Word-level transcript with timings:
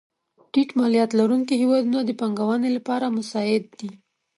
ټیټ 0.51 0.69
مالیات 0.79 1.11
لرونکې 1.19 1.55
هېوادونه 1.61 1.99
د 2.03 2.11
پانګونې 2.19 2.69
لپاره 2.77 3.13
مساعد 3.17 3.63
دي. 3.79 3.91